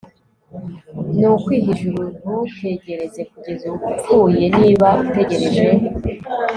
[1.17, 5.65] nukwiha ijuru ntutegereze kugeza upfuye niba utegereje